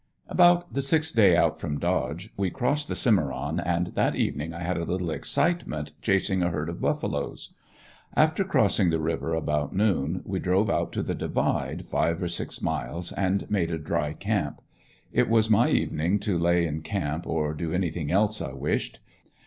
[0.27, 4.61] About the sixth day out from Dodge we crossed the Cimeron and that evening I
[4.63, 7.53] had a little excitement chasing a herd of buffaloes.
[8.15, 12.63] After crossing the river about noon, we drove out to the divide, five or six
[12.63, 14.59] miles and made a "dry" camp.
[15.13, 19.01] It was my evening to lay in camp, or do anything else I wished.